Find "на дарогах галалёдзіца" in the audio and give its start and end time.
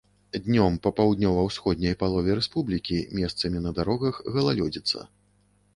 3.69-4.99